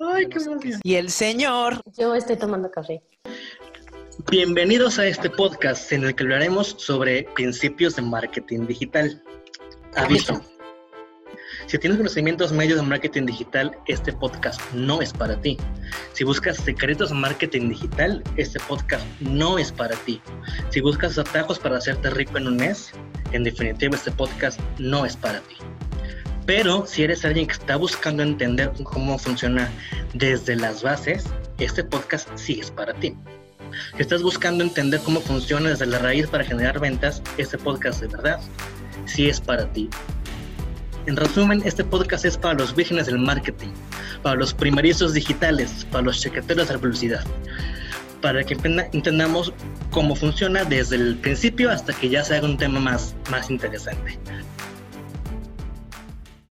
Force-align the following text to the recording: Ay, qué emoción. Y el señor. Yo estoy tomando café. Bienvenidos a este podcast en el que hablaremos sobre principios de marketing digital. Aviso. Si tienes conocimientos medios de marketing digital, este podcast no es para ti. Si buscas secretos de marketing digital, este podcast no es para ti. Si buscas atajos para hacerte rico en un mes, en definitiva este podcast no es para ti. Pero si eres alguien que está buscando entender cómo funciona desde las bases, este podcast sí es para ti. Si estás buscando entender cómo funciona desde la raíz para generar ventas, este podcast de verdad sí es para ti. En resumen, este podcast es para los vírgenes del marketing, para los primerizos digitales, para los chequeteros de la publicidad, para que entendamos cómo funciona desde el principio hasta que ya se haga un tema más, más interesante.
Ay, 0.00 0.28
qué 0.28 0.38
emoción. 0.38 0.80
Y 0.82 0.94
el 0.94 1.10
señor. 1.10 1.82
Yo 1.98 2.14
estoy 2.14 2.36
tomando 2.36 2.70
café. 2.70 3.02
Bienvenidos 4.30 4.98
a 4.98 5.06
este 5.06 5.28
podcast 5.28 5.92
en 5.92 6.04
el 6.04 6.14
que 6.14 6.22
hablaremos 6.22 6.74
sobre 6.78 7.24
principios 7.34 7.96
de 7.96 8.02
marketing 8.02 8.66
digital. 8.66 9.22
Aviso. 9.96 10.40
Si 11.66 11.78
tienes 11.78 11.98
conocimientos 11.98 12.50
medios 12.50 12.80
de 12.80 12.86
marketing 12.86 13.26
digital, 13.26 13.76
este 13.86 14.12
podcast 14.14 14.58
no 14.72 15.02
es 15.02 15.12
para 15.12 15.38
ti. 15.38 15.58
Si 16.14 16.24
buscas 16.24 16.56
secretos 16.56 17.10
de 17.10 17.16
marketing 17.16 17.68
digital, 17.68 18.24
este 18.36 18.58
podcast 18.60 19.04
no 19.20 19.58
es 19.58 19.70
para 19.70 19.96
ti. 19.96 20.22
Si 20.70 20.80
buscas 20.80 21.18
atajos 21.18 21.58
para 21.58 21.76
hacerte 21.76 22.08
rico 22.08 22.38
en 22.38 22.46
un 22.46 22.56
mes, 22.56 22.92
en 23.32 23.44
definitiva 23.44 23.96
este 23.96 24.10
podcast 24.12 24.58
no 24.78 25.04
es 25.04 25.14
para 25.14 25.40
ti. 25.40 25.56
Pero 26.50 26.84
si 26.84 27.04
eres 27.04 27.24
alguien 27.24 27.46
que 27.46 27.52
está 27.52 27.76
buscando 27.76 28.24
entender 28.24 28.72
cómo 28.82 29.16
funciona 29.20 29.70
desde 30.14 30.56
las 30.56 30.82
bases, 30.82 31.22
este 31.58 31.84
podcast 31.84 32.28
sí 32.34 32.58
es 32.58 32.72
para 32.72 32.92
ti. 32.92 33.14
Si 33.94 34.02
estás 34.02 34.20
buscando 34.20 34.64
entender 34.64 34.98
cómo 35.04 35.20
funciona 35.20 35.68
desde 35.68 35.86
la 35.86 36.00
raíz 36.00 36.26
para 36.26 36.42
generar 36.42 36.80
ventas, 36.80 37.22
este 37.38 37.56
podcast 37.56 38.00
de 38.00 38.08
verdad 38.08 38.40
sí 39.06 39.28
es 39.28 39.40
para 39.40 39.72
ti. 39.72 39.88
En 41.06 41.14
resumen, 41.16 41.62
este 41.64 41.84
podcast 41.84 42.24
es 42.24 42.36
para 42.36 42.54
los 42.54 42.74
vírgenes 42.74 43.06
del 43.06 43.20
marketing, 43.20 43.70
para 44.24 44.34
los 44.34 44.52
primerizos 44.52 45.14
digitales, 45.14 45.86
para 45.92 46.02
los 46.02 46.20
chequeteros 46.20 46.66
de 46.66 46.74
la 46.74 46.80
publicidad, 46.80 47.24
para 48.20 48.42
que 48.42 48.54
entendamos 48.92 49.52
cómo 49.92 50.16
funciona 50.16 50.64
desde 50.64 50.96
el 50.96 51.14
principio 51.18 51.70
hasta 51.70 51.92
que 51.92 52.08
ya 52.08 52.24
se 52.24 52.34
haga 52.34 52.48
un 52.48 52.56
tema 52.56 52.80
más, 52.80 53.14
más 53.30 53.50
interesante. 53.50 54.18